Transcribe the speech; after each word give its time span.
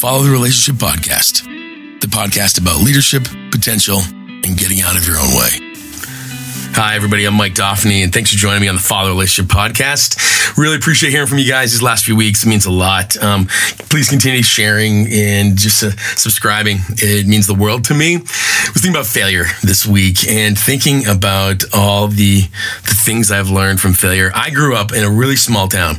Follow 0.00 0.22
the 0.22 0.30
Relationship 0.30 0.74
Podcast, 0.80 1.44
the 2.00 2.08
podcast 2.08 2.60
about 2.60 2.82
leadership, 2.82 3.24
potential, 3.50 4.00
and 4.00 4.56
getting 4.58 4.82
out 4.82 4.96
of 4.96 5.06
your 5.06 5.16
own 5.16 5.30
way. 5.30 5.63
Hi, 6.76 6.96
everybody. 6.96 7.24
I'm 7.24 7.34
Mike 7.34 7.54
Dauphinee, 7.54 8.02
and 8.02 8.12
thanks 8.12 8.32
for 8.32 8.36
joining 8.36 8.60
me 8.60 8.66
on 8.66 8.74
the 8.74 8.80
Follow 8.80 9.06
the 9.06 9.14
Relationship 9.14 9.48
Podcast. 9.48 10.58
Really 10.58 10.74
appreciate 10.74 11.10
hearing 11.10 11.28
from 11.28 11.38
you 11.38 11.46
guys 11.48 11.70
these 11.70 11.82
last 11.82 12.04
few 12.04 12.16
weeks. 12.16 12.44
It 12.44 12.48
means 12.48 12.66
a 12.66 12.70
lot. 12.72 13.16
Um, 13.22 13.46
please 13.88 14.10
continue 14.10 14.42
sharing 14.42 15.06
and 15.06 15.56
just 15.56 15.84
uh, 15.84 15.92
subscribing. 16.16 16.78
It 16.96 17.28
means 17.28 17.46
the 17.46 17.54
world 17.54 17.84
to 17.84 17.94
me. 17.94 18.16
I 18.16 18.70
was 18.72 18.82
thinking 18.82 18.90
about 18.90 19.06
failure 19.06 19.44
this 19.62 19.86
week 19.86 20.28
and 20.28 20.58
thinking 20.58 21.06
about 21.06 21.62
all 21.72 22.08
the, 22.08 22.40
the 22.40 22.94
things 22.94 23.30
I've 23.30 23.50
learned 23.50 23.80
from 23.80 23.92
failure. 23.92 24.32
I 24.34 24.50
grew 24.50 24.74
up 24.74 24.92
in 24.92 25.04
a 25.04 25.10
really 25.10 25.36
small 25.36 25.68
town 25.68 25.98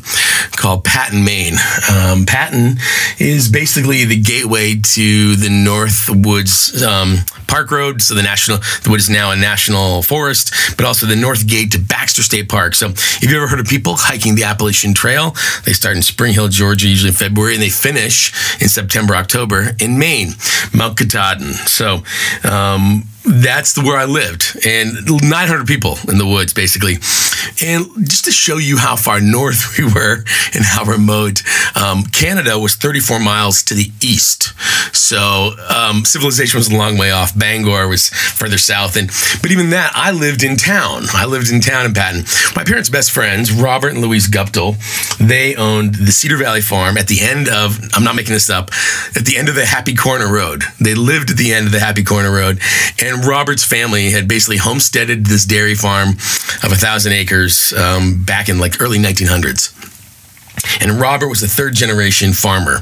called 0.58 0.84
Patten, 0.84 1.24
Maine. 1.24 1.56
Um, 1.90 2.26
Patten 2.26 2.80
is 3.18 3.50
basically 3.50 4.04
the 4.04 4.20
gateway 4.20 4.76
to 4.76 5.36
the 5.38 5.50
North 5.50 6.10
Woods 6.10 6.84
um, 6.84 7.20
Park 7.48 7.72
Road, 7.72 8.02
so 8.02 8.14
the 8.14 8.24
national, 8.24 8.58
what 8.88 9.00
is 9.00 9.10
now 9.10 9.32
a 9.32 9.38
national 9.38 10.02
forest 10.02 10.54
but 10.78 10.86
also 10.86 11.06
the 11.06 11.16
North 11.16 11.48
Gate 11.48 11.72
to 11.72 11.80
Baxter 11.80 12.24
State 12.24 12.50
Park. 12.50 12.76
So, 12.76 12.90
if 12.90 13.24
you've 13.24 13.34
ever 13.34 13.48
heard 13.48 13.60
of 13.60 13.68
people 13.68 13.96
hiking 13.98 14.36
the 14.36 14.44
Appalachian 14.44 14.94
Trail, 14.94 15.36
they 15.66 15.74
start 15.74 15.96
in 15.96 16.02
Spring 16.02 16.34
Hill, 16.34 16.48
Georgia, 16.48 16.88
usually 16.88 17.10
in 17.10 17.16
February, 17.16 17.54
and 17.54 17.64
they 17.64 17.70
finish 17.70 18.32
in 18.62 18.70
September, 18.70 19.16
October 19.16 19.72
in 19.80 19.98
Maine, 19.98 20.34
Mount 20.74 20.98
Katahdin. 20.98 21.54
So, 21.54 22.04
um, 22.44 23.04
that's 23.26 23.78
where 23.78 23.98
I 23.98 24.06
lived, 24.06 24.58
and 24.66 24.94
900 25.08 25.68
people 25.68 25.98
in 26.08 26.18
the 26.18 26.26
woods, 26.26 26.54
basically. 26.54 26.96
And 27.62 28.08
just 28.08 28.26
to 28.26 28.32
show 28.32 28.58
you 28.58 28.78
how 28.78 28.96
far 28.96 29.20
north 29.20 29.78
we 29.78 29.86
were 29.86 30.24
and 30.54 30.64
how 30.64 30.84
remote, 30.84 31.42
um, 31.76 32.04
Canada 32.04 32.60
was 32.60 32.76
34 32.76 33.20
miles 33.20 33.64
to 33.64 33.74
the 33.74 33.92
east. 34.02 34.54
So 34.96 35.56
um, 35.70 36.06
civilization 36.06 36.58
was 36.58 36.72
a 36.72 36.78
long 36.78 36.98
way 36.98 37.12
off. 37.12 37.38
Bangor 37.38 37.88
was 37.88 38.10
further 38.10 38.58
south, 38.58 38.96
and 38.96 39.10
but 39.42 39.52
even 39.52 39.72
that, 39.72 39.92
I 39.96 40.12
lived 40.12 40.44
in 40.44 40.58
town. 40.58 41.04
I 41.14 41.26
lived 41.26 41.52
in 41.52 41.62
town 41.62 41.86
in 41.86 41.94
Patten. 41.94 42.24
My 42.56 42.64
parents' 42.64 42.90
best 42.90 43.12
friends, 43.12 43.52
Robert 43.52 43.94
and 43.94 44.02
Louise 44.02 44.28
Guptill, 44.28 44.78
they 45.18 45.56
owned 45.56 45.96
the 45.96 46.12
Cedar 46.12 46.38
Valley 46.38 46.62
Farm 46.62 46.98
at 46.98 47.08
the 47.08 47.22
end 47.22 47.50
of. 47.50 47.80
I'm 47.94 48.04
not 48.04 48.16
making 48.16 48.34
this 48.34 48.50
up. 48.50 48.70
At 49.16 49.26
the 49.26 49.38
end 49.38 49.50
of 49.50 49.56
the 49.56 49.66
Happy 49.66 49.96
Corner 49.96 50.32
Road, 50.32 50.64
they 50.80 50.96
lived 50.96 51.32
at 51.32 51.38
the 51.38 51.54
end 51.54 51.66
of 51.66 51.72
the 51.72 51.80
Happy 51.80 52.04
Corner 52.04 52.32
Road, 52.32 52.60
and 53.00 53.15
and 53.16 53.26
Robert's 53.26 53.64
family 53.64 54.12
had 54.12 54.28
basically 54.28 54.58
homesteaded 54.58 55.26
this 55.26 55.46
dairy 55.46 55.76
farm 55.76 56.10
of 56.10 56.72
a 56.72 56.76
thousand 56.76 57.14
acres 57.14 57.74
um, 57.74 58.24
back 58.24 58.50
in 58.50 58.60
like 58.60 58.82
early 58.82 59.00
1900s. 59.00 59.72
And 60.82 61.00
Robert 61.00 61.30
was 61.30 61.44
a 61.44 61.48
third 61.48 61.76
generation 61.76 62.34
farmer. 62.34 62.82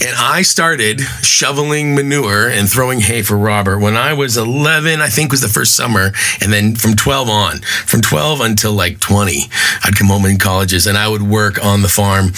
And 0.00 0.14
I 0.16 0.42
started 0.42 1.00
shoveling 1.22 1.94
manure 1.94 2.48
and 2.48 2.68
throwing 2.68 3.00
hay 3.00 3.22
for 3.22 3.36
Robert 3.36 3.78
when 3.78 3.96
I 3.96 4.12
was 4.12 4.36
11, 4.36 5.00
I 5.00 5.08
think 5.08 5.30
was 5.30 5.40
the 5.40 5.48
first 5.48 5.74
summer. 5.74 6.12
And 6.40 6.52
then 6.52 6.76
from 6.76 6.94
12 6.94 7.28
on, 7.28 7.58
from 7.86 8.00
12 8.00 8.40
until 8.40 8.72
like 8.72 9.00
20, 9.00 9.42
I'd 9.84 9.96
come 9.96 10.08
home 10.08 10.24
in 10.24 10.38
colleges 10.38 10.86
and 10.86 10.96
I 10.96 11.08
would 11.08 11.22
work 11.22 11.64
on 11.64 11.82
the 11.82 11.88
farm. 11.88 12.32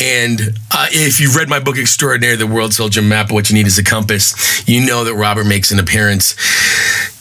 And 0.00 0.40
uh, 0.70 0.86
if 0.90 1.20
you've 1.20 1.34
read 1.34 1.48
my 1.48 1.58
book, 1.58 1.78
Extraordinary, 1.78 2.36
The 2.36 2.46
World 2.46 2.74
Sold 2.74 2.94
You 2.94 3.02
a 3.02 3.04
Map, 3.04 3.32
What 3.32 3.50
You 3.50 3.56
Need 3.56 3.66
is 3.66 3.78
a 3.78 3.84
Compass, 3.84 4.68
you 4.68 4.86
know 4.86 5.04
that 5.04 5.14
Robert 5.14 5.44
makes 5.44 5.72
an 5.72 5.78
appearance 5.78 6.36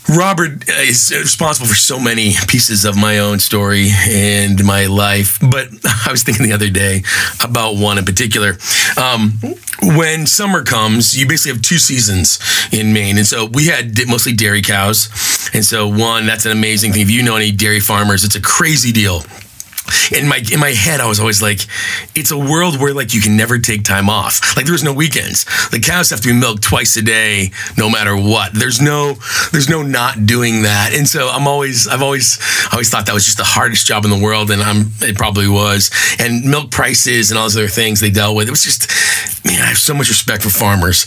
Robert 0.09 0.67
is 0.67 1.11
responsible 1.11 1.67
for 1.67 1.75
so 1.75 1.99
many 1.99 2.33
pieces 2.47 2.83
of 2.83 2.97
my 2.97 3.19
own 3.19 3.38
story 3.39 3.89
and 4.09 4.63
my 4.65 4.88
life, 4.88 5.38
but 5.39 5.67
I 6.07 6.11
was 6.11 6.23
thinking 6.23 6.45
the 6.45 6.53
other 6.53 6.69
day 6.69 7.03
about 7.43 7.75
one 7.75 7.97
in 7.97 8.05
particular. 8.05 8.57
Um, 8.97 9.33
when 9.83 10.25
summer 10.25 10.63
comes, 10.63 11.17
you 11.17 11.27
basically 11.27 11.53
have 11.53 11.61
two 11.61 11.77
seasons 11.77 12.39
in 12.71 12.91
Maine. 12.91 13.17
And 13.17 13.25
so 13.25 13.45
we 13.45 13.67
had 13.67 13.95
mostly 14.07 14.33
dairy 14.33 14.61
cows. 14.61 15.09
And 15.53 15.63
so, 15.63 15.87
one, 15.87 16.25
that's 16.25 16.45
an 16.45 16.52
amazing 16.52 16.93
thing. 16.93 17.02
If 17.02 17.11
you 17.11 17.23
know 17.23 17.36
any 17.36 17.52
dairy 17.52 17.80
farmers, 17.80 18.23
it's 18.23 18.36
a 18.36 18.41
crazy 18.41 18.91
deal 18.91 19.23
in 20.11 20.27
my 20.27 20.42
in 20.52 20.60
my 20.60 20.72
head, 20.72 21.00
I 21.00 21.08
was 21.08 21.20
always 21.20 21.42
like, 21.42 21.61
it's 22.16 22.32
a 22.32 22.38
world 22.38 22.80
where 22.80 22.94
like 22.94 23.14
you 23.14 23.22
can 23.22 23.36
never 23.36 23.60
take 23.60 23.83
time 23.83 24.10
off. 24.10 24.55
Like 24.55 24.66
there's 24.66 24.83
no 24.83 24.94
weekends. 24.94 25.45
The 25.70 25.80
cows 25.80 26.10
have 26.10 26.22
to 26.22 26.27
be 26.27 26.33
milked 26.33 26.64
twice 26.64 26.95
a 26.98 27.02
day, 27.02 27.52
no 27.77 27.89
matter 27.89 28.16
what. 28.16 28.54
There's 28.54 28.82
no 28.82 29.14
there's 29.52 29.70
no 29.70 29.82
not 29.82 30.26
doing 30.26 30.64
that. 30.64 30.94
And 30.94 31.08
so 31.08 31.30
I'm 31.30 31.48
always 31.48 31.88
I've 31.88 32.02
always 32.02 32.39
always 32.72 32.89
thought 32.89 33.05
that 33.05 33.14
was 33.14 33.26
just 33.26 33.38
the 33.38 33.44
hardest 33.44 33.88
job 33.88 34.05
in 34.05 34.11
the 34.11 34.20
world, 34.20 34.52
and 34.52 34.61
I'm 34.61 34.92
it 35.02 35.16
probably 35.16 35.48
was. 35.48 35.92
And 36.20 36.44
milk 36.45 36.71
prices 36.71 37.32
and 37.32 37.38
all 37.38 37.45
those 37.45 37.58
other 37.58 37.67
things 37.67 38.00
they 38.00 38.11
dealt 38.11 38.36
with. 38.36 38.48
It 38.48 38.52
was 38.52 38.64
just 38.64 38.89
man, 39.45 39.61
I 39.61 39.67
have 39.67 39.77
so 39.77 39.94
much 39.94 40.10
respect 40.10 40.44
for 40.44 40.50
farmers. 40.50 41.06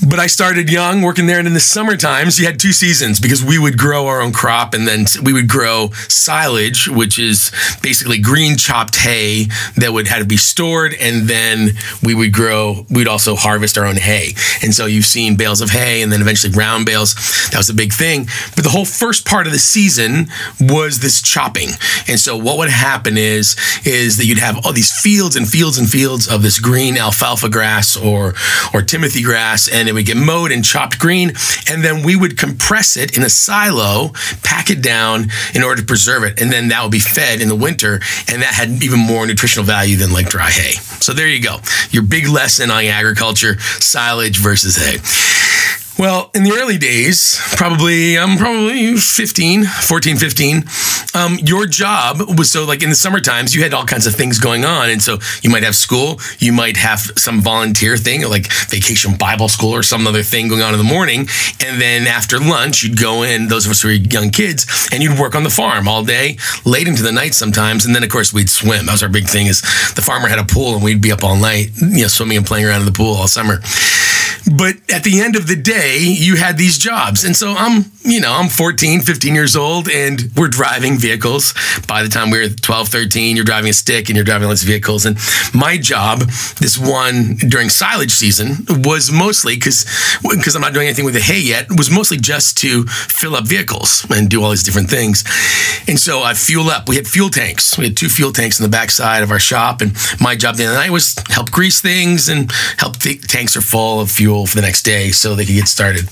But 0.00 0.18
I 0.18 0.26
started 0.26 0.70
young 0.70 1.02
working 1.02 1.26
there, 1.26 1.38
and 1.38 1.46
in 1.46 1.54
the 1.54 1.60
summer 1.60 1.96
times, 1.96 2.38
you 2.38 2.46
had 2.46 2.58
two 2.58 2.72
seasons 2.72 3.20
because 3.20 3.44
we 3.44 3.58
would 3.58 3.78
grow 3.78 4.06
our 4.06 4.20
own 4.20 4.32
crop, 4.32 4.74
and 4.74 4.86
then 4.86 5.06
we 5.22 5.32
would 5.32 5.48
grow 5.48 5.90
silage, 6.08 6.88
which 6.88 7.18
is 7.18 7.52
basically 7.82 8.18
green 8.18 8.56
chopped 8.56 8.96
hay 8.96 9.46
that 9.76 9.92
would 9.92 10.08
have 10.08 10.20
to 10.20 10.24
be 10.24 10.36
stored, 10.36 10.94
and 10.94 11.28
then 11.28 11.70
we 12.02 12.14
would 12.14 12.32
grow. 12.32 12.86
We'd 12.90 13.06
also 13.06 13.36
harvest 13.36 13.78
our 13.78 13.84
own 13.84 13.96
hay, 13.96 14.34
and 14.62 14.74
so 14.74 14.86
you've 14.86 15.04
seen 15.04 15.36
bales 15.36 15.60
of 15.60 15.70
hay, 15.70 16.02
and 16.02 16.10
then 16.10 16.20
eventually 16.20 16.52
round 16.52 16.86
bales. 16.86 17.14
That 17.50 17.58
was 17.58 17.70
a 17.70 17.74
big 17.74 17.92
thing. 17.92 18.26
But 18.56 18.64
the 18.64 18.70
whole 18.70 18.84
first 18.84 19.26
part 19.26 19.46
of 19.46 19.52
the 19.52 19.58
season 19.58 20.26
was 20.60 21.00
this 21.00 21.22
chopping, 21.22 21.68
and 22.08 22.18
so 22.18 22.36
what 22.36 22.58
would 22.58 22.70
happen 22.70 23.16
is 23.16 23.56
is 23.84 24.16
that 24.16 24.26
you'd 24.26 24.38
have 24.38 24.64
all 24.64 24.72
these 24.72 24.92
fields 25.00 25.36
and 25.36 25.48
fields 25.48 25.78
and 25.78 25.88
fields 25.88 26.28
of 26.28 26.42
this 26.42 26.58
green 26.58 26.96
alfalfa 26.96 27.48
grass 27.48 27.96
or 27.96 28.34
or 28.74 28.82
timothy 28.82 29.22
grass, 29.22 29.68
and 29.68 29.81
it 29.88 29.94
would 29.94 30.06
get 30.06 30.16
mowed 30.16 30.52
and 30.52 30.64
chopped 30.64 30.98
green, 30.98 31.32
and 31.70 31.84
then 31.84 32.02
we 32.02 32.16
would 32.16 32.38
compress 32.38 32.96
it 32.96 33.16
in 33.16 33.22
a 33.22 33.28
silo, 33.28 34.12
pack 34.42 34.70
it 34.70 34.82
down 34.82 35.28
in 35.54 35.62
order 35.62 35.80
to 35.80 35.86
preserve 35.86 36.24
it, 36.24 36.40
and 36.40 36.50
then 36.50 36.68
that 36.68 36.82
would 36.82 36.92
be 36.92 36.98
fed 36.98 37.40
in 37.40 37.48
the 37.48 37.56
winter, 37.56 38.00
and 38.28 38.42
that 38.42 38.54
had 38.54 38.82
even 38.82 38.98
more 38.98 39.26
nutritional 39.26 39.64
value 39.64 39.96
than 39.96 40.12
like 40.12 40.28
dry 40.28 40.50
hay. 40.50 40.72
So 41.00 41.12
there 41.12 41.28
you 41.28 41.42
go, 41.42 41.58
your 41.90 42.02
big 42.02 42.28
lesson 42.28 42.70
on 42.70 42.84
agriculture: 42.84 43.58
silage 43.58 44.38
versus 44.38 44.76
hay. 44.76 44.98
Well, 45.98 46.30
in 46.34 46.42
the 46.42 46.52
early 46.52 46.78
days, 46.78 47.38
probably 47.54 48.18
I'm 48.18 48.30
um, 48.30 48.38
probably 48.38 48.96
15, 48.96 49.64
14, 49.64 50.16
15. 50.16 50.62
Um, 51.14 51.38
your 51.42 51.66
job 51.66 52.38
was 52.38 52.50
so 52.50 52.64
like 52.64 52.82
in 52.82 52.88
the 52.88 52.94
summer 52.94 53.20
times, 53.20 53.54
you 53.54 53.62
had 53.62 53.74
all 53.74 53.84
kinds 53.84 54.06
of 54.06 54.14
things 54.14 54.38
going 54.38 54.64
on, 54.64 54.90
and 54.90 55.02
so 55.02 55.18
you 55.42 55.50
might 55.50 55.62
have 55.62 55.74
school, 55.74 56.18
you 56.38 56.52
might 56.52 56.76
have 56.76 57.00
some 57.16 57.40
volunteer 57.40 57.96
thing 57.96 58.28
like 58.28 58.50
vacation 58.68 59.16
Bible 59.16 59.48
school 59.48 59.72
or 59.72 59.82
some 59.82 60.06
other 60.06 60.22
thing 60.22 60.48
going 60.48 60.62
on 60.62 60.72
in 60.72 60.78
the 60.78 60.84
morning, 60.84 61.28
and 61.60 61.80
then 61.80 62.06
after 62.06 62.38
lunch, 62.38 62.82
you'd 62.82 62.98
go 62.98 63.22
in. 63.22 63.48
Those 63.48 63.66
of 63.66 63.72
us 63.72 63.82
who 63.82 63.88
were 63.88 63.94
young 63.94 64.30
kids, 64.30 64.88
and 64.92 65.02
you'd 65.02 65.18
work 65.18 65.34
on 65.34 65.42
the 65.42 65.50
farm 65.50 65.86
all 65.86 66.04
day, 66.04 66.38
late 66.64 66.88
into 66.88 67.02
the 67.02 67.12
night 67.12 67.34
sometimes, 67.34 67.84
and 67.84 67.94
then 67.94 68.02
of 68.02 68.10
course 68.10 68.32
we'd 68.32 68.50
swim. 68.50 68.86
That 68.86 68.92
was 68.92 69.02
our 69.02 69.08
big 69.08 69.28
thing. 69.28 69.46
Is 69.46 69.60
the 69.94 70.02
farmer 70.02 70.28
had 70.28 70.38
a 70.38 70.44
pool, 70.44 70.74
and 70.74 70.82
we'd 70.82 71.02
be 71.02 71.12
up 71.12 71.24
all 71.24 71.36
night, 71.36 71.70
you 71.80 72.02
know, 72.02 72.08
swimming 72.08 72.38
and 72.38 72.46
playing 72.46 72.66
around 72.66 72.80
in 72.80 72.86
the 72.86 72.92
pool 72.92 73.14
all 73.14 73.28
summer. 73.28 73.60
But 74.50 74.76
at 74.90 75.04
the 75.04 75.20
end 75.20 75.36
of 75.36 75.46
the 75.46 75.56
day, 75.56 75.98
you 76.00 76.36
had 76.36 76.58
these 76.58 76.78
jobs. 76.78 77.24
And 77.24 77.36
so 77.36 77.54
I'm, 77.56 77.84
you 78.04 78.20
know, 78.20 78.32
I'm 78.32 78.48
14, 78.48 79.00
15 79.00 79.34
years 79.34 79.54
old 79.56 79.88
and 79.88 80.30
we're 80.36 80.48
driving 80.48 80.98
vehicles. 80.98 81.54
By 81.86 82.02
the 82.02 82.08
time 82.08 82.30
we 82.30 82.40
were 82.40 82.48
12, 82.48 82.88
13, 82.88 83.36
you're 83.36 83.44
driving 83.44 83.70
a 83.70 83.72
stick 83.72 84.08
and 84.08 84.16
you're 84.16 84.24
driving 84.24 84.50
of 84.50 84.58
vehicles. 84.58 85.06
And 85.06 85.16
my 85.54 85.78
job, 85.78 86.20
this 86.58 86.78
one 86.78 87.36
during 87.36 87.68
silage 87.68 88.10
season, 88.10 88.66
was 88.68 89.12
mostly 89.12 89.54
because 89.54 89.84
because 90.22 90.54
I'm 90.54 90.62
not 90.62 90.74
doing 90.74 90.86
anything 90.86 91.04
with 91.04 91.14
the 91.14 91.20
hay 91.20 91.40
yet, 91.40 91.68
was 91.70 91.90
mostly 91.90 92.16
just 92.16 92.56
to 92.58 92.84
fill 92.84 93.36
up 93.36 93.46
vehicles 93.46 94.06
and 94.10 94.28
do 94.28 94.42
all 94.42 94.50
these 94.50 94.62
different 94.62 94.90
things. 94.90 95.24
And 95.88 95.98
so 95.98 96.22
I 96.22 96.34
fuel 96.34 96.68
up. 96.68 96.88
We 96.88 96.96
had 96.96 97.06
fuel 97.06 97.30
tanks. 97.30 97.78
We 97.78 97.84
had 97.84 97.96
two 97.96 98.08
fuel 98.08 98.32
tanks 98.32 98.58
in 98.58 98.64
the 98.64 98.70
backside 98.70 99.22
of 99.22 99.30
our 99.30 99.38
shop. 99.38 99.80
And 99.80 99.96
my 100.20 100.34
job 100.36 100.56
the 100.56 100.64
night 100.64 100.90
was 100.90 101.14
help 101.28 101.50
grease 101.50 101.80
things 101.80 102.28
and 102.28 102.50
help 102.78 102.98
the 102.98 103.16
tanks 103.18 103.56
are 103.56 103.60
full 103.60 104.00
of 104.00 104.10
fuel 104.10 104.31
fuel 104.32 104.46
for 104.46 104.56
the 104.56 104.62
next 104.62 104.82
day 104.82 105.10
so 105.10 105.34
they 105.34 105.44
could 105.44 105.54
get 105.54 105.68
started. 105.68 106.08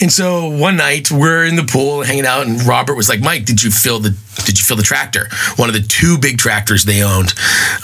And 0.00 0.12
so 0.12 0.48
one 0.48 0.76
night 0.76 1.10
we're 1.10 1.44
in 1.44 1.56
the 1.56 1.64
pool 1.64 2.02
hanging 2.02 2.26
out, 2.26 2.46
and 2.46 2.62
Robert 2.62 2.94
was 2.94 3.08
like, 3.08 3.20
"Mike, 3.20 3.44
did 3.44 3.62
you 3.62 3.70
fill 3.70 3.98
the 3.98 4.14
did 4.44 4.58
you 4.58 4.64
fill 4.64 4.76
the 4.76 4.82
tractor? 4.82 5.28
One 5.56 5.68
of 5.68 5.74
the 5.74 5.82
two 5.82 6.18
big 6.18 6.38
tractors 6.38 6.84
they 6.84 7.02
owned." 7.02 7.34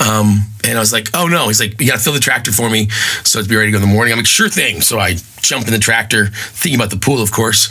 Um, 0.00 0.46
and 0.64 0.76
I 0.76 0.80
was 0.80 0.92
like, 0.92 1.08
"Oh 1.14 1.26
no!" 1.26 1.48
He's 1.48 1.60
like, 1.60 1.80
"You 1.80 1.88
got 1.88 1.98
to 1.98 2.02
fill 2.02 2.12
the 2.12 2.20
tractor 2.20 2.52
for 2.52 2.70
me, 2.70 2.88
so 3.24 3.38
it's 3.38 3.48
be 3.48 3.56
ready 3.56 3.68
to 3.68 3.72
go 3.72 3.82
in 3.82 3.88
the 3.88 3.94
morning." 3.94 4.12
I'm 4.12 4.18
like, 4.18 4.26
"Sure 4.26 4.48
thing." 4.48 4.80
So 4.80 4.98
I 4.98 5.16
jump 5.44 5.66
in 5.66 5.72
the 5.72 5.78
tractor, 5.78 6.28
thinking 6.28 6.78
about 6.78 6.90
the 6.90 6.96
pool, 6.96 7.20
of 7.20 7.30
course, 7.30 7.68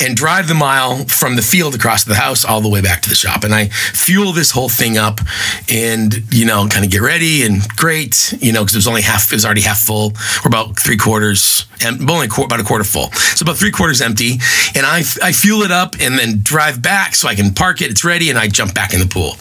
and 0.00 0.16
drive 0.16 0.48
the 0.48 0.54
mile 0.54 1.04
from 1.04 1.36
the 1.36 1.42
field 1.42 1.74
across 1.74 2.04
the 2.04 2.14
house 2.14 2.44
all 2.44 2.60
the 2.60 2.68
way 2.68 2.80
back 2.80 3.02
to 3.02 3.08
the 3.08 3.14
shop. 3.14 3.44
And 3.44 3.54
I 3.54 3.68
fuel 3.68 4.32
this 4.32 4.50
whole 4.50 4.68
thing 4.68 4.96
up, 4.96 5.20
and 5.68 6.24
you 6.32 6.46
know, 6.46 6.66
kind 6.68 6.84
of 6.84 6.90
get 6.90 7.02
ready 7.02 7.42
and 7.42 7.66
great, 7.76 8.34
you 8.40 8.52
know, 8.52 8.60
because 8.60 8.74
it 8.74 8.78
was 8.78 8.88
only 8.88 9.02
half, 9.02 9.30
it 9.32 9.36
was 9.36 9.44
already 9.44 9.60
half 9.60 9.78
full. 9.78 10.12
We're 10.44 10.48
about 10.48 10.78
three 10.78 10.96
quarters, 10.96 11.66
and 11.82 12.08
only 12.10 12.26
about 12.26 12.60
a 12.60 12.64
quarter 12.64 12.84
full, 12.84 13.12
so 13.12 13.44
about 13.44 13.56
three 13.56 13.70
quarters 13.70 14.00
empty. 14.00 14.40
And 14.74 14.86
I 14.86 15.02
I 15.22 15.32
fuel 15.32 15.62
it 15.62 15.70
up 15.70 15.96
and 16.00 16.18
then 16.18 16.40
drive 16.42 16.80
back 16.80 17.14
so 17.14 17.28
I 17.28 17.34
can 17.34 17.52
park 17.52 17.82
it. 17.82 17.90
It's 17.90 18.04
ready, 18.20 18.28
and 18.28 18.38
I 18.38 18.48
jump 18.48 18.74
back 18.74 18.92
in 18.92 19.00
the 19.00 19.06
pool 19.06 19.36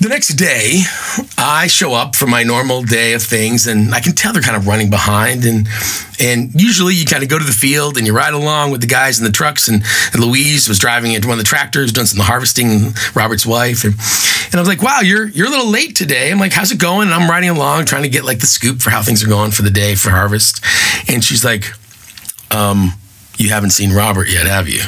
The 0.00 0.08
next 0.08 0.28
day, 0.36 0.82
I 1.36 1.66
show 1.66 1.92
up 1.92 2.16
for 2.16 2.26
my 2.26 2.42
normal 2.42 2.82
day 2.82 3.12
of 3.12 3.22
things, 3.22 3.66
and 3.66 3.94
I 3.94 4.00
can 4.00 4.14
tell 4.14 4.32
they're 4.32 4.40
kind 4.42 4.56
of 4.56 4.66
running 4.66 4.88
behind. 4.88 5.44
And 5.44 5.68
and 6.18 6.58
usually, 6.58 6.94
you 6.94 7.04
kind 7.04 7.22
of 7.22 7.28
go 7.28 7.38
to 7.38 7.44
the 7.44 7.52
field 7.52 7.98
and 7.98 8.06
you 8.06 8.14
ride 8.14 8.32
along 8.32 8.72
with 8.72 8.80
the 8.80 8.86
guys 8.86 9.18
in 9.18 9.26
the 9.26 9.32
trucks. 9.32 9.68
And, 9.68 9.82
and 10.12 10.24
Louise 10.24 10.68
was 10.68 10.78
driving 10.78 11.12
into 11.12 11.28
one 11.28 11.38
of 11.38 11.44
the 11.44 11.48
tractors, 11.48 11.92
doing 11.92 12.06
some 12.06 12.20
harvesting. 12.24 12.94
Robert's 13.14 13.44
wife, 13.44 13.84
and, 13.84 13.94
and 14.46 14.54
I 14.54 14.60
was 14.60 14.68
like, 14.68 14.82
"Wow, 14.82 15.00
you're 15.00 15.28
you're 15.28 15.48
a 15.48 15.50
little 15.50 15.70
late 15.70 15.96
today." 15.96 16.30
I'm 16.30 16.38
like, 16.38 16.52
"How's 16.52 16.72
it 16.72 16.78
going?" 16.80 17.08
And 17.08 17.14
I'm 17.14 17.28
riding 17.28 17.50
along, 17.50 17.84
trying 17.84 18.04
to 18.04 18.10
get 18.16 18.24
like 18.24 18.40
the 18.40 18.46
scoop 18.46 18.80
for 18.80 18.90
how 18.90 19.02
things 19.02 19.22
are 19.22 19.28
going 19.28 19.50
for 19.50 19.62
the 19.62 19.70
day 19.70 19.96
for 19.96 20.10
harvest. 20.10 20.64
And 21.08 21.22
she's 21.22 21.44
like, 21.44 21.64
"Um, 22.50 22.94
you 23.36 23.50
haven't 23.50 23.70
seen 23.70 23.92
Robert 23.92 24.28
yet, 24.28 24.46
have 24.46 24.66
you?" 24.66 24.82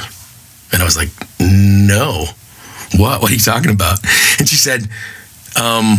And 0.72 0.80
I 0.80 0.86
was 0.86 0.96
like, 0.96 1.10
"No." 1.38 2.28
What? 2.96 3.22
What 3.22 3.30
are 3.30 3.34
you 3.34 3.40
talking 3.40 3.70
about? 3.70 4.00
And 4.38 4.48
she 4.48 4.56
said, 4.56 4.88
um, 5.60 5.98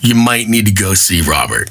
you 0.00 0.14
might 0.14 0.48
need 0.48 0.66
to 0.66 0.72
go 0.72 0.94
see 0.94 1.20
Robert. 1.20 1.70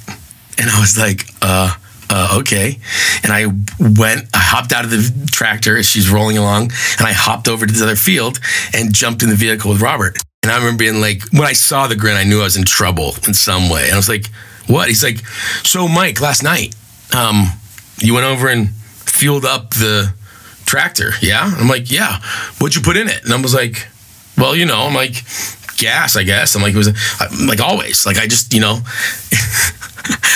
And 0.57 0.69
I 0.69 0.79
was 0.79 0.97
like, 0.97 1.25
uh, 1.41 1.75
uh, 2.09 2.37
okay. 2.39 2.79
And 3.23 3.31
I 3.31 3.45
went, 3.79 4.27
I 4.33 4.39
hopped 4.39 4.73
out 4.73 4.85
of 4.85 4.91
the 4.91 5.29
tractor 5.31 5.77
as 5.77 5.87
she's 5.87 6.09
rolling 6.09 6.37
along, 6.37 6.71
and 6.97 7.07
I 7.07 7.13
hopped 7.13 7.47
over 7.47 7.65
to 7.65 7.73
the 7.73 7.83
other 7.83 7.95
field 7.95 8.39
and 8.73 8.93
jumped 8.93 9.23
in 9.23 9.29
the 9.29 9.35
vehicle 9.35 9.71
with 9.71 9.81
Robert. 9.81 10.17
And 10.43 10.51
I 10.51 10.57
remember 10.57 10.79
being 10.79 11.01
like, 11.01 11.23
when 11.31 11.43
I 11.43 11.53
saw 11.53 11.87
the 11.87 11.95
grin, 11.95 12.15
I 12.17 12.23
knew 12.23 12.39
I 12.41 12.43
was 12.43 12.57
in 12.57 12.65
trouble 12.65 13.13
in 13.27 13.33
some 13.33 13.69
way. 13.69 13.85
And 13.85 13.93
I 13.93 13.97
was 13.97 14.09
like, 14.09 14.27
what? 14.67 14.87
He's 14.87 15.03
like, 15.03 15.25
so 15.63 15.87
Mike, 15.87 16.21
last 16.21 16.43
night, 16.43 16.75
um, 17.15 17.47
you 17.97 18.13
went 18.13 18.25
over 18.25 18.47
and 18.47 18.69
fueled 18.69 19.45
up 19.45 19.71
the 19.71 20.13
tractor, 20.65 21.11
yeah? 21.21 21.51
I'm 21.57 21.67
like, 21.67 21.91
yeah. 21.91 22.21
What'd 22.59 22.75
you 22.75 22.81
put 22.81 22.97
in 22.97 23.07
it? 23.07 23.23
And 23.23 23.33
I 23.33 23.41
was 23.41 23.53
like, 23.53 23.87
well, 24.39 24.55
you 24.55 24.65
know, 24.65 24.81
I'm 24.81 24.93
like, 24.93 25.23
gas, 25.77 26.15
I 26.15 26.23
guess. 26.23 26.55
I'm 26.55 26.61
like, 26.61 26.73
it 26.73 26.77
was 26.77 26.89
like 27.47 27.59
always. 27.59 28.05
Like 28.05 28.17
I 28.17 28.27
just, 28.27 28.53
you 28.53 28.61
know, 28.61 28.79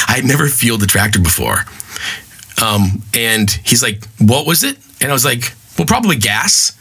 I 0.07 0.15
had 0.15 0.25
never 0.25 0.47
fueled 0.47 0.81
the 0.81 0.87
tractor 0.87 1.19
before. 1.19 1.65
Um, 2.61 3.03
and 3.13 3.49
he's 3.65 3.83
like, 3.83 4.05
what 4.19 4.45
was 4.45 4.63
it? 4.63 4.77
And 5.01 5.09
I 5.09 5.13
was 5.13 5.25
like, 5.25 5.53
well, 5.77 5.87
probably 5.87 6.15
gas. 6.15 6.77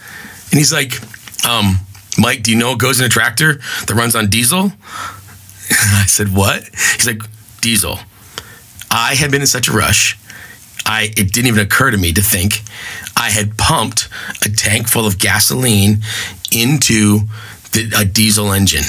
And 0.50 0.58
he's 0.58 0.72
like, 0.72 1.00
um, 1.46 1.76
Mike, 2.18 2.42
do 2.42 2.50
you 2.50 2.58
know 2.58 2.70
what 2.70 2.78
goes 2.78 3.00
in 3.00 3.06
a 3.06 3.08
tractor 3.08 3.54
that 3.54 3.94
runs 3.94 4.14
on 4.14 4.28
diesel? 4.28 4.72
And 5.70 5.96
I 5.96 6.04
said, 6.04 6.34
what? 6.34 6.68
He's 6.96 7.06
like, 7.06 7.22
diesel. 7.62 7.98
I 8.90 9.14
had 9.14 9.30
been 9.30 9.40
in 9.40 9.46
such 9.46 9.68
a 9.68 9.72
rush. 9.72 10.18
I 10.86 11.12
it 11.16 11.32
didn't 11.32 11.46
even 11.46 11.60
occur 11.60 11.90
to 11.90 11.98
me 11.98 12.12
to 12.12 12.22
think 12.22 12.62
I 13.16 13.30
had 13.30 13.56
pumped 13.56 14.08
a 14.44 14.48
tank 14.48 14.88
full 14.88 15.06
of 15.06 15.18
gasoline 15.18 16.02
into 16.50 17.20
the, 17.72 17.92
a 17.96 18.04
diesel 18.04 18.52
engine. 18.52 18.84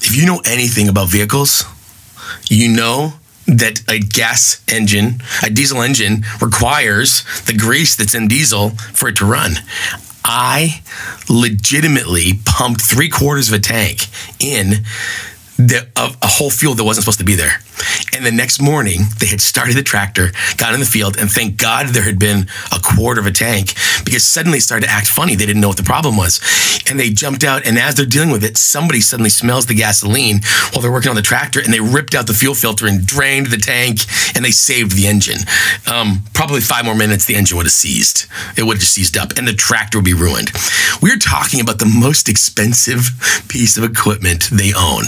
If 0.00 0.16
you 0.16 0.26
know 0.26 0.40
anything 0.44 0.88
about 0.88 1.08
vehicles, 1.08 1.64
you 2.48 2.68
know 2.68 3.14
that 3.46 3.82
a 3.88 3.98
gas 3.98 4.62
engine, 4.68 5.22
a 5.42 5.50
diesel 5.50 5.82
engine, 5.82 6.24
requires 6.40 7.24
the 7.46 7.54
grease 7.54 7.96
that's 7.96 8.14
in 8.14 8.28
diesel 8.28 8.70
for 8.92 9.08
it 9.08 9.16
to 9.16 9.24
run. 9.24 9.52
I 10.24 10.82
legitimately 11.30 12.40
pumped 12.44 12.82
three 12.82 13.08
quarters 13.08 13.48
of 13.48 13.54
a 13.54 13.58
tank 13.58 14.06
in 14.38 14.84
the, 15.56 15.88
of 15.96 16.18
a 16.20 16.26
whole 16.26 16.50
field 16.50 16.76
that 16.76 16.84
wasn't 16.84 17.04
supposed 17.04 17.18
to 17.20 17.24
be 17.24 17.34
there. 17.34 17.60
And 18.14 18.24
the 18.24 18.32
next 18.32 18.60
morning, 18.60 19.02
they 19.18 19.26
had 19.26 19.40
started 19.40 19.76
the 19.76 19.82
tractor, 19.82 20.32
got 20.56 20.74
in 20.74 20.80
the 20.80 20.86
field, 20.86 21.16
and 21.18 21.30
thank 21.30 21.56
God 21.56 21.88
there 21.88 22.02
had 22.02 22.18
been 22.18 22.46
a 22.74 22.80
quarter 22.80 23.20
of 23.20 23.26
a 23.26 23.32
tank 23.32 23.74
because 24.04 24.24
suddenly 24.24 24.58
it 24.58 24.62
started 24.62 24.86
to 24.86 24.92
act 24.92 25.08
funny. 25.08 25.34
They 25.34 25.46
didn't 25.46 25.60
know 25.60 25.68
what 25.68 25.76
the 25.76 25.82
problem 25.82 26.16
was. 26.16 26.40
And 26.88 26.98
they 26.98 27.10
jumped 27.10 27.44
out, 27.44 27.66
and 27.66 27.78
as 27.78 27.94
they're 27.94 28.06
dealing 28.06 28.30
with 28.30 28.44
it, 28.44 28.56
somebody 28.56 29.00
suddenly 29.00 29.30
smells 29.30 29.66
the 29.66 29.74
gasoline 29.74 30.40
while 30.72 30.82
they're 30.82 30.92
working 30.92 31.10
on 31.10 31.16
the 31.16 31.22
tractor, 31.22 31.60
and 31.60 31.72
they 31.72 31.80
ripped 31.80 32.14
out 32.14 32.26
the 32.26 32.34
fuel 32.34 32.54
filter 32.54 32.86
and 32.86 33.06
drained 33.06 33.48
the 33.48 33.56
tank, 33.58 34.00
and 34.34 34.44
they 34.44 34.50
saved 34.50 34.96
the 34.96 35.06
engine. 35.06 35.38
Um, 35.90 36.22
probably 36.34 36.60
five 36.60 36.84
more 36.84 36.94
minutes, 36.94 37.24
the 37.24 37.34
engine 37.34 37.56
would 37.56 37.66
have 37.66 37.72
seized. 37.72 38.26
It 38.56 38.64
would 38.64 38.76
have 38.78 38.84
seized 38.84 39.16
up, 39.16 39.36
and 39.36 39.46
the 39.46 39.52
tractor 39.52 39.98
would 39.98 40.04
be 40.04 40.14
ruined. 40.14 40.50
We're 41.02 41.18
talking 41.18 41.60
about 41.60 41.78
the 41.78 41.86
most 41.86 42.28
expensive 42.28 43.10
piece 43.48 43.76
of 43.76 43.84
equipment 43.84 44.48
they 44.50 44.72
own. 44.74 45.04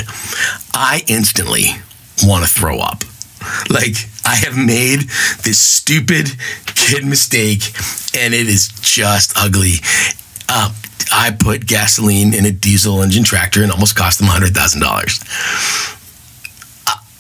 I 0.75 1.03
instantly 1.09 1.77
want 2.25 2.45
to 2.45 2.51
throw 2.51 2.79
up. 2.79 3.05
Like, 3.71 3.97
I 4.25 4.37
have 4.37 4.57
made 4.57 5.01
this 5.45 5.59
stupid 5.59 6.29
kid 6.67 7.05
mistake 7.05 7.63
and 8.17 8.35
it 8.35 8.47
is 8.47 8.69
just 8.81 9.33
ugly. 9.37 9.77
Uh, 10.49 10.73
I 11.13 11.31
put 11.33 11.67
gasoline 11.67 12.35
in 12.35 12.45
a 12.45 12.53
diesel 12.53 13.03
engine 13.03 13.25
tractor 13.25 13.63
and 13.63 13.73
almost 13.73 13.97
cost 13.97 14.19
them 14.19 14.29
$100,000. 14.29 15.97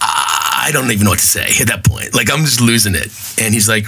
I 0.02 0.70
don't 0.72 0.90
even 0.90 1.04
know 1.04 1.10
what 1.10 1.18
to 1.18 1.26
say 1.26 1.48
at 1.60 1.68
that 1.68 1.84
point. 1.84 2.14
Like, 2.14 2.30
I'm 2.30 2.44
just 2.44 2.60
losing 2.60 2.94
it. 2.94 3.10
And 3.40 3.54
he's 3.54 3.68
like, 3.68 3.86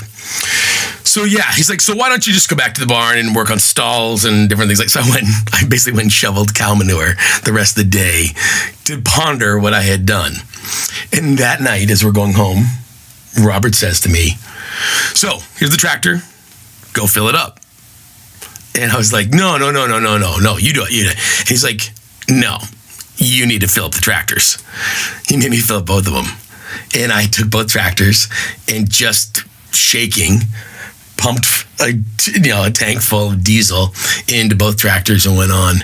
so 1.12 1.24
yeah, 1.24 1.52
he's 1.52 1.68
like, 1.68 1.82
so 1.82 1.94
why 1.94 2.08
don't 2.08 2.26
you 2.26 2.32
just 2.32 2.48
go 2.48 2.56
back 2.56 2.72
to 2.72 2.80
the 2.80 2.86
barn 2.86 3.18
and 3.18 3.36
work 3.36 3.50
on 3.50 3.58
stalls 3.58 4.24
and 4.24 4.48
different 4.48 4.70
things? 4.70 4.78
Like, 4.78 4.88
so 4.88 5.00
I 5.00 5.10
went, 5.10 5.26
I 5.52 5.68
basically 5.68 5.92
went 5.92 6.04
and 6.04 6.12
shoveled 6.12 6.54
cow 6.54 6.74
manure 6.74 7.12
the 7.44 7.52
rest 7.52 7.76
of 7.76 7.84
the 7.84 7.90
day 7.90 8.28
to 8.84 9.02
ponder 9.02 9.58
what 9.58 9.74
I 9.74 9.82
had 9.82 10.06
done. 10.06 10.32
And 11.12 11.36
that 11.36 11.60
night, 11.60 11.90
as 11.90 12.02
we're 12.02 12.12
going 12.12 12.32
home, 12.32 12.64
Robert 13.38 13.74
says 13.74 14.00
to 14.00 14.08
me, 14.08 14.38
so 15.12 15.40
here's 15.58 15.70
the 15.70 15.76
tractor, 15.76 16.22
go 16.94 17.06
fill 17.06 17.28
it 17.28 17.34
up. 17.34 17.60
And 18.74 18.90
I 18.90 18.96
was 18.96 19.12
like, 19.12 19.28
no, 19.28 19.58
no, 19.58 19.70
no, 19.70 19.86
no, 19.86 20.00
no, 20.00 20.16
no, 20.16 20.38
no, 20.38 20.56
you 20.56 20.72
do 20.72 20.84
it, 20.84 20.92
you 20.92 21.02
do 21.02 21.10
it. 21.10 21.18
He's 21.46 21.62
like, 21.62 21.92
no, 22.26 22.56
you 23.16 23.46
need 23.46 23.60
to 23.60 23.68
fill 23.68 23.84
up 23.84 23.92
the 23.92 24.00
tractors. 24.00 24.56
He 25.28 25.36
made 25.36 25.50
me 25.50 25.58
fill 25.58 25.76
up 25.76 25.84
both 25.84 26.06
of 26.06 26.14
them. 26.14 26.38
And 26.96 27.12
I 27.12 27.26
took 27.26 27.50
both 27.50 27.68
tractors 27.68 28.28
and 28.66 28.90
just 28.90 29.44
shaking 29.74 30.40
pumped 31.22 31.66
a 31.80 31.92
you 32.34 32.50
know 32.50 32.64
a 32.64 32.70
tank 32.70 33.00
full 33.00 33.30
of 33.30 33.44
diesel 33.44 33.94
into 34.28 34.56
both 34.56 34.76
tractors 34.76 35.24
and 35.24 35.36
went 35.36 35.52
on. 35.52 35.76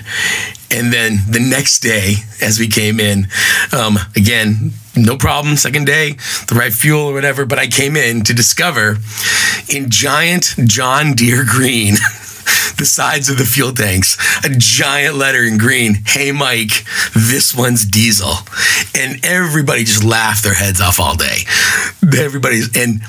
And 0.71 0.93
then 0.93 1.19
the 1.27 1.39
next 1.39 1.79
day, 1.79 2.15
as 2.41 2.59
we 2.59 2.67
came 2.67 2.99
in, 2.99 3.27
um, 3.75 3.97
again, 4.15 4.71
no 4.95 5.17
problem. 5.17 5.55
Second 5.55 5.85
day, 5.85 6.11
the 6.47 6.55
right 6.55 6.73
fuel 6.73 7.07
or 7.07 7.13
whatever. 7.13 7.45
But 7.45 7.57
I 7.57 7.67
came 7.67 7.95
in 7.95 8.23
to 8.25 8.33
discover 8.33 8.97
in 9.67 9.89
giant 9.89 10.55
John 10.65 11.13
Deere 11.13 11.45
green. 11.47 11.95
the 12.77 12.85
sides 12.85 13.29
of 13.29 13.37
the 13.37 13.45
fuel 13.45 13.73
tanks, 13.73 14.17
a 14.45 14.49
giant 14.49 15.15
letter 15.15 15.43
in 15.43 15.57
green, 15.57 15.95
hey 16.05 16.31
Mike, 16.31 16.85
this 17.13 17.53
one's 17.53 17.85
diesel. 17.85 18.33
And 18.97 19.23
everybody 19.25 19.83
just 19.83 20.03
laughed 20.03 20.43
their 20.43 20.53
heads 20.53 20.81
off 20.81 20.99
all 20.99 21.15
day. 21.15 21.39
Everybody's 22.01 22.75
and 22.75 23.01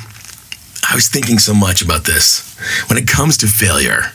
I 0.88 0.94
was 0.94 1.08
thinking 1.08 1.38
so 1.38 1.54
much 1.54 1.82
about 1.82 2.04
this. 2.04 2.56
When 2.88 2.98
it 2.98 3.08
comes 3.08 3.36
to 3.38 3.46
failure, 3.46 4.12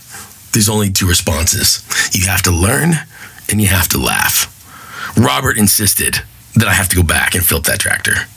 there's 0.51 0.69
only 0.69 0.91
two 0.91 1.07
responses 1.07 1.86
you 2.13 2.27
have 2.27 2.41
to 2.43 2.51
learn 2.51 2.93
and 3.50 3.62
you 3.62 3.67
have 3.67 3.88
to 3.89 3.98
laugh. 3.98 4.51
Robert 5.17 5.57
insisted 5.57 6.22
that 6.55 6.67
I 6.67 6.74
have 6.74 6.89
to 6.89 6.95
go 6.95 7.03
back 7.03 7.36
and 7.36 7.45
fill 7.45 7.62
that 7.62 7.79
tractor 7.79 8.27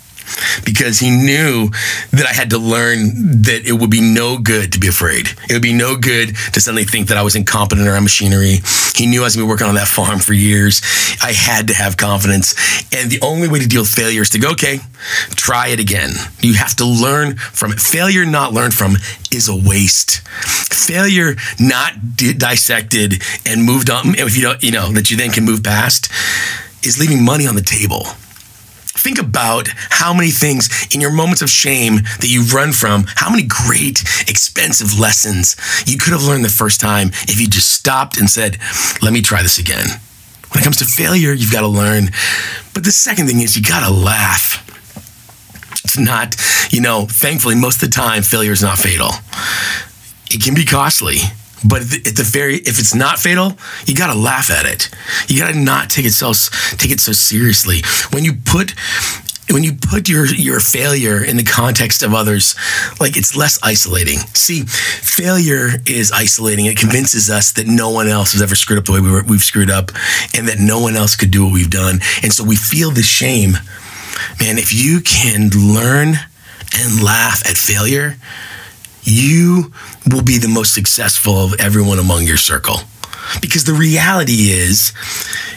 because 0.64 0.98
he 0.98 1.10
knew 1.10 1.70
that 2.12 2.26
I 2.28 2.32
had 2.32 2.50
to 2.50 2.58
learn 2.58 3.42
that 3.42 3.62
it 3.66 3.72
would 3.72 3.90
be 3.90 4.00
no 4.00 4.38
good 4.38 4.72
to 4.72 4.78
be 4.78 4.88
afraid. 4.88 5.28
It 5.48 5.52
would 5.52 5.62
be 5.62 5.72
no 5.72 5.96
good 5.96 6.36
to 6.52 6.60
suddenly 6.60 6.84
think 6.84 7.08
that 7.08 7.16
I 7.16 7.22
was 7.22 7.36
incompetent 7.36 7.86
around 7.86 8.04
machinery. 8.04 8.58
He 8.94 9.06
knew 9.06 9.22
I 9.22 9.24
was 9.24 9.36
going 9.36 9.44
to 9.44 9.48
be 9.48 9.50
working 9.50 9.66
on 9.66 9.74
that 9.76 9.88
farm 9.88 10.18
for 10.18 10.32
years. 10.32 10.82
I 11.22 11.32
had 11.32 11.68
to 11.68 11.74
have 11.74 11.96
confidence. 11.96 12.54
And 12.94 13.10
the 13.10 13.20
only 13.22 13.48
way 13.48 13.60
to 13.60 13.68
deal 13.68 13.82
with 13.82 13.94
failure 13.94 14.22
is 14.22 14.30
to 14.30 14.38
go, 14.38 14.50
okay, 14.52 14.80
try 15.30 15.68
it 15.68 15.80
again. 15.80 16.10
You 16.40 16.54
have 16.54 16.74
to 16.76 16.84
learn 16.84 17.36
from 17.36 17.72
it. 17.72 17.80
Failure 17.80 18.24
not 18.24 18.52
learned 18.52 18.74
from 18.74 18.96
is 19.30 19.48
a 19.48 19.56
waste. 19.56 20.20
Failure 20.28 21.36
not 21.60 22.16
dissected 22.16 23.22
and 23.46 23.64
moved 23.64 23.90
on, 23.90 24.14
if 24.14 24.36
you 24.36 24.42
don't, 24.42 24.62
you 24.62 24.72
know, 24.72 24.90
that 24.92 25.10
you 25.10 25.16
then 25.16 25.30
can 25.30 25.44
move 25.44 25.62
past 25.62 26.10
is 26.84 26.98
leaving 26.98 27.24
money 27.24 27.46
on 27.46 27.54
the 27.54 27.62
table. 27.62 28.06
Think 28.98 29.20
about 29.20 29.68
how 29.90 30.12
many 30.12 30.30
things 30.30 30.68
in 30.92 31.00
your 31.00 31.12
moments 31.12 31.40
of 31.40 31.48
shame 31.48 31.96
that 32.20 32.28
you 32.28 32.42
run 32.42 32.72
from, 32.72 33.04
how 33.06 33.30
many 33.30 33.44
great, 33.46 34.02
expensive 34.26 34.98
lessons 34.98 35.56
you 35.86 35.96
could 35.96 36.12
have 36.12 36.24
learned 36.24 36.44
the 36.44 36.48
first 36.48 36.80
time 36.80 37.08
if 37.28 37.40
you 37.40 37.46
just 37.48 37.70
stopped 37.72 38.18
and 38.18 38.28
said, 38.28 38.58
let 39.00 39.12
me 39.12 39.22
try 39.22 39.42
this 39.42 39.58
again. 39.58 39.86
When 40.50 40.60
it 40.60 40.64
comes 40.64 40.78
to 40.78 40.84
failure, 40.84 41.32
you've 41.32 41.52
got 41.52 41.60
to 41.60 41.68
learn. 41.68 42.10
But 42.74 42.84
the 42.84 42.90
second 42.90 43.28
thing 43.28 43.40
is 43.40 43.56
you 43.56 43.62
got 43.62 43.86
to 43.86 43.92
laugh. 43.92 44.64
It's 45.84 45.98
not, 45.98 46.34
you 46.70 46.80
know, 46.80 47.06
thankfully, 47.08 47.54
most 47.54 47.82
of 47.82 47.90
the 47.90 47.94
time, 47.94 48.22
failure 48.22 48.52
is 48.52 48.62
not 48.62 48.78
fatal. 48.78 49.10
It 50.30 50.42
can 50.42 50.54
be 50.54 50.64
costly, 50.64 51.18
but 51.64 51.82
at 51.82 52.16
the 52.16 52.24
very, 52.24 52.56
if 52.56 52.78
it's 52.78 52.94
not 52.94 53.18
fatal, 53.18 53.54
you 53.86 53.94
got 53.94 54.12
to 54.12 54.18
laugh 54.18 54.50
at 54.50 54.66
it. 54.66 54.90
You 55.28 55.40
got 55.40 55.52
to 55.52 55.58
not 55.58 55.90
take 55.90 56.04
it 56.04 56.12
so 56.12 56.32
take 56.76 56.90
it 56.90 57.00
so 57.00 57.12
seriously. 57.12 57.80
When 58.12 58.24
you 58.24 58.34
put 58.34 58.74
when 59.50 59.64
you 59.64 59.72
put 59.74 60.08
your 60.08 60.26
your 60.26 60.60
failure 60.60 61.24
in 61.24 61.36
the 61.36 61.42
context 61.42 62.02
of 62.02 62.14
others, 62.14 62.54
like 63.00 63.16
it's 63.16 63.36
less 63.36 63.58
isolating. 63.62 64.18
See, 64.34 64.62
failure 64.64 65.70
is 65.86 66.12
isolating. 66.12 66.66
It 66.66 66.76
convinces 66.76 67.30
us 67.30 67.52
that 67.52 67.66
no 67.66 67.90
one 67.90 68.08
else 68.08 68.32
has 68.32 68.42
ever 68.42 68.54
screwed 68.54 68.78
up 68.78 68.84
the 68.84 68.92
way 68.92 69.00
we 69.00 69.10
were, 69.10 69.24
we've 69.24 69.42
screwed 69.42 69.70
up, 69.70 69.90
and 70.36 70.48
that 70.48 70.58
no 70.58 70.80
one 70.80 70.96
else 70.96 71.16
could 71.16 71.30
do 71.30 71.44
what 71.44 71.52
we've 71.52 71.70
done, 71.70 72.00
and 72.22 72.32
so 72.32 72.44
we 72.44 72.56
feel 72.56 72.90
the 72.90 73.02
shame. 73.02 73.52
Man, 74.40 74.58
if 74.58 74.72
you 74.72 75.00
can 75.00 75.50
learn 75.50 76.14
and 76.76 77.02
laugh 77.02 77.48
at 77.48 77.56
failure, 77.56 78.16
you 79.08 79.72
will 80.10 80.22
be 80.22 80.38
the 80.38 80.48
most 80.48 80.74
successful 80.74 81.36
of 81.36 81.54
everyone 81.60 81.98
among 81.98 82.24
your 82.24 82.36
circle. 82.36 82.76
Because 83.40 83.64
the 83.64 83.74
reality 83.74 84.50
is, 84.50 84.92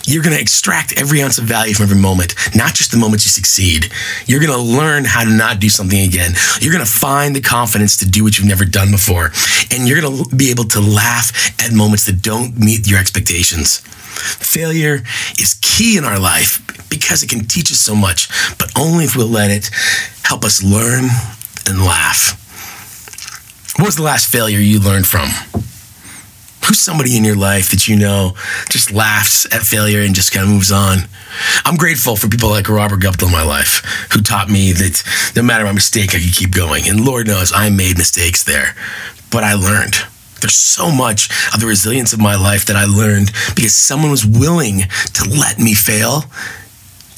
you're 0.05 0.23
going 0.23 0.35
to 0.35 0.41
extract 0.41 0.99
every 0.99 1.21
ounce 1.21 1.37
of 1.37 1.45
value 1.45 1.73
from 1.73 1.83
every 1.83 1.97
moment, 1.97 2.35
not 2.55 2.73
just 2.73 2.91
the 2.91 2.97
moments 2.97 3.25
you 3.25 3.31
succeed. 3.31 3.91
You're 4.25 4.41
going 4.41 4.51
to 4.51 4.61
learn 4.61 5.05
how 5.05 5.23
to 5.23 5.29
not 5.29 5.59
do 5.59 5.69
something 5.69 5.99
again. 5.99 6.33
You're 6.59 6.73
going 6.73 6.85
to 6.85 6.91
find 6.91 7.35
the 7.35 7.41
confidence 7.41 7.97
to 7.97 8.09
do 8.09 8.23
what 8.23 8.37
you've 8.37 8.47
never 8.47 8.65
done 8.65 8.91
before. 8.91 9.31
And 9.71 9.87
you're 9.87 10.01
going 10.01 10.23
to 10.23 10.35
be 10.35 10.49
able 10.49 10.65
to 10.65 10.81
laugh 10.81 11.31
at 11.61 11.71
moments 11.71 12.05
that 12.07 12.21
don't 12.21 12.57
meet 12.59 12.89
your 12.89 12.99
expectations. 12.99 13.77
Failure 13.79 15.03
is 15.39 15.57
key 15.61 15.97
in 15.97 16.03
our 16.03 16.19
life 16.19 16.59
because 16.89 17.23
it 17.23 17.29
can 17.29 17.45
teach 17.45 17.71
us 17.71 17.79
so 17.79 17.95
much, 17.95 18.27
but 18.57 18.69
only 18.77 19.05
if 19.05 19.15
we'll 19.15 19.27
let 19.27 19.49
it 19.49 19.69
help 20.23 20.43
us 20.43 20.61
learn 20.61 21.05
and 21.67 21.79
laugh. 21.79 22.40
What 23.81 23.87
was 23.87 23.95
the 23.95 24.03
last 24.03 24.31
failure 24.31 24.59
you 24.59 24.79
learned 24.79 25.07
from? 25.07 25.27
Who's 26.67 26.79
somebody 26.79 27.17
in 27.17 27.23
your 27.23 27.35
life 27.35 27.71
that 27.71 27.87
you 27.87 27.95
know 27.95 28.33
just 28.69 28.91
laughs 28.91 29.47
at 29.51 29.63
failure 29.63 30.01
and 30.01 30.13
just 30.13 30.31
kind 30.31 30.45
of 30.45 30.53
moves 30.53 30.71
on? 30.71 30.99
I'm 31.65 31.77
grateful 31.77 32.15
for 32.15 32.27
people 32.27 32.49
like 32.49 32.69
Robert 32.69 32.99
Guptill 32.99 33.25
in 33.25 33.31
my 33.31 33.41
life 33.41 34.07
who 34.13 34.21
taught 34.21 34.51
me 34.51 34.71
that 34.71 35.01
no 35.35 35.41
matter 35.41 35.65
my 35.65 35.71
mistake, 35.71 36.11
I 36.11 36.19
could 36.19 36.35
keep 36.35 36.53
going. 36.53 36.83
And 36.87 37.03
Lord 37.03 37.25
knows 37.25 37.51
I 37.51 37.71
made 37.71 37.97
mistakes 37.97 38.43
there, 38.43 38.75
but 39.31 39.43
I 39.43 39.55
learned. 39.55 39.95
There's 40.41 40.53
so 40.53 40.91
much 40.91 41.31
of 41.51 41.59
the 41.59 41.65
resilience 41.65 42.13
of 42.13 42.19
my 42.19 42.35
life 42.35 42.65
that 42.65 42.75
I 42.75 42.85
learned 42.85 43.31
because 43.55 43.73
someone 43.73 44.11
was 44.11 44.27
willing 44.27 44.81
to 45.13 45.27
let 45.27 45.57
me 45.57 45.73
fail 45.73 46.25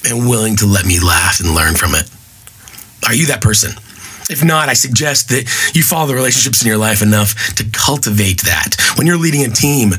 and 0.08 0.30
willing 0.30 0.56
to 0.56 0.66
let 0.66 0.86
me 0.86 1.02
laugh 1.02 1.42
and 1.42 1.54
learn 1.54 1.76
from 1.76 1.94
it. 1.94 2.10
Are 3.06 3.14
you 3.14 3.26
that 3.26 3.42
person? 3.42 3.74
If 4.34 4.44
not, 4.44 4.68
I 4.68 4.74
suggest 4.74 5.30
that 5.30 5.44
you 5.76 5.84
follow 5.84 6.08
the 6.08 6.16
relationships 6.16 6.64
in 6.64 6.68
your 6.68 6.80
life 6.80 7.04
enough 7.04 7.54
to 7.54 7.64
cultivate 7.72 8.42
that. 8.42 8.76
When 8.98 9.06
you're 9.06 9.16
leading 9.16 9.44
a 9.44 9.50
team, 9.50 9.92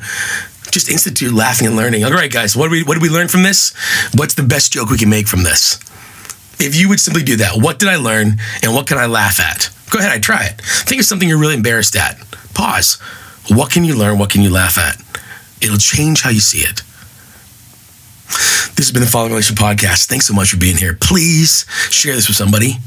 just 0.72 0.90
institute 0.90 1.32
laughing 1.32 1.68
and 1.68 1.76
learning. 1.76 2.02
All 2.02 2.10
right, 2.10 2.32
guys, 2.32 2.56
what, 2.56 2.66
do 2.66 2.72
we, 2.72 2.82
what 2.82 2.94
did 2.94 3.02
we 3.02 3.10
learn 3.10 3.28
from 3.28 3.44
this? 3.44 3.72
What's 4.12 4.34
the 4.34 4.42
best 4.42 4.72
joke 4.72 4.90
we 4.90 4.98
can 4.98 5.08
make 5.08 5.28
from 5.28 5.44
this? 5.44 5.78
If 6.58 6.74
you 6.74 6.88
would 6.88 6.98
simply 6.98 7.22
do 7.22 7.36
that, 7.36 7.62
what 7.62 7.78
did 7.78 7.88
I 7.88 7.94
learn 7.94 8.38
and 8.64 8.74
what 8.74 8.88
can 8.88 8.98
I 8.98 9.06
laugh 9.06 9.38
at? 9.38 9.70
Go 9.92 10.00
ahead, 10.00 10.10
I 10.10 10.18
try 10.18 10.46
it. 10.46 10.60
Think 10.60 11.00
of 11.00 11.06
something 11.06 11.28
you're 11.28 11.38
really 11.38 11.54
embarrassed 11.54 11.94
at. 11.94 12.18
Pause. 12.54 13.00
What 13.50 13.70
can 13.70 13.84
you 13.84 13.96
learn? 13.96 14.18
What 14.18 14.30
can 14.30 14.42
you 14.42 14.50
laugh 14.50 14.78
at? 14.78 14.96
It'll 15.62 15.78
change 15.78 16.22
how 16.22 16.30
you 16.30 16.40
see 16.40 16.66
it. 16.66 16.82
This 18.74 18.86
has 18.86 18.90
been 18.90 19.02
the 19.02 19.08
Father 19.08 19.28
Relation 19.28 19.54
Podcast. 19.54 20.06
Thanks 20.06 20.26
so 20.26 20.34
much 20.34 20.50
for 20.50 20.56
being 20.56 20.76
here. 20.76 20.98
Please 21.00 21.66
share 21.88 22.16
this 22.16 22.26
with 22.26 22.36
somebody 22.36 22.78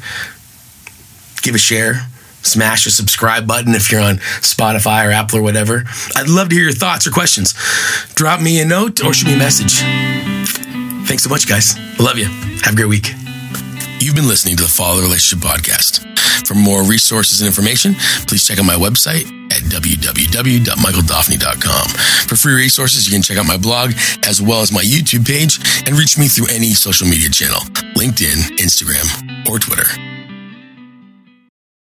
give 1.41 1.55
a 1.55 1.59
share, 1.59 2.07
smash 2.41 2.85
a 2.85 2.91
subscribe 2.91 3.47
button 3.47 3.73
if 3.75 3.91
you're 3.91 4.01
on 4.01 4.17
Spotify 4.41 5.07
or 5.07 5.11
Apple 5.11 5.39
or 5.39 5.41
whatever. 5.41 5.83
I'd 6.15 6.29
love 6.29 6.49
to 6.49 6.55
hear 6.55 6.65
your 6.65 6.73
thoughts 6.73 7.07
or 7.07 7.11
questions. 7.11 7.53
Drop 8.15 8.41
me 8.41 8.59
a 8.61 8.65
note 8.65 9.03
or 9.03 9.13
shoot 9.13 9.27
me 9.27 9.35
a 9.35 9.37
message. 9.37 9.79
Thanks 11.07 11.23
so 11.23 11.29
much, 11.29 11.47
guys. 11.47 11.77
Love 11.99 12.17
you. 12.17 12.25
Have 12.63 12.73
a 12.73 12.75
great 12.75 12.89
week. 12.89 13.13
You've 13.99 14.15
been 14.15 14.27
listening 14.27 14.57
to 14.57 14.63
the 14.63 14.69
Follow 14.69 14.97
the 14.97 15.03
Relationship 15.03 15.47
Podcast. 15.47 16.03
For 16.47 16.53
more 16.53 16.83
resources 16.83 17.41
and 17.41 17.47
information, 17.47 17.95
please 18.27 18.45
check 18.45 18.59
out 18.59 18.65
my 18.65 18.75
website 18.75 19.25
at 19.51 19.63
www.michaeldauphinee.com. 19.63 21.87
For 22.27 22.35
free 22.35 22.53
resources, 22.53 23.07
you 23.07 23.13
can 23.13 23.21
check 23.21 23.37
out 23.37 23.47
my 23.47 23.57
blog 23.57 23.93
as 24.23 24.41
well 24.41 24.61
as 24.61 24.71
my 24.71 24.83
YouTube 24.83 25.25
page 25.25 25.59
and 25.87 25.97
reach 25.97 26.17
me 26.17 26.27
through 26.27 26.47
any 26.51 26.73
social 26.73 27.07
media 27.07 27.29
channel 27.29 27.61
LinkedIn, 27.95 28.57
Instagram, 28.59 29.47
or 29.49 29.59
Twitter. 29.59 29.85